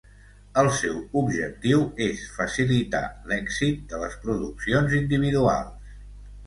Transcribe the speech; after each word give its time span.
El 0.61 0.69
seu 0.77 0.95
objectiu 1.21 1.83
és 2.07 2.25
facilitar 2.39 3.05
l'èxit 3.33 3.87
de 3.93 4.01
les 4.07 4.21
produccions 4.27 4.99
individuals. 5.05 5.99